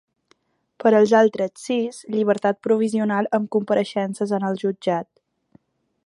[0.83, 5.09] Per als altres sis, llibertat provisional amb compareixences en el jutjat.